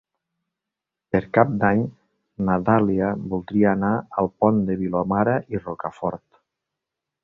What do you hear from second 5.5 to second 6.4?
i Rocafort.